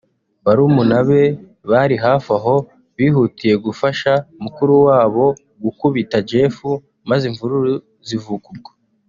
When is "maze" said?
7.09-7.23